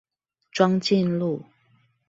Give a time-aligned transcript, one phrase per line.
[0.51, 1.45] 莊敬路